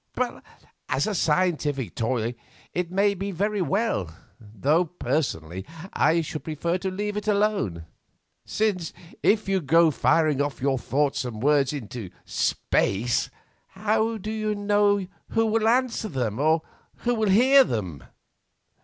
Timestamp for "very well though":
3.29-4.83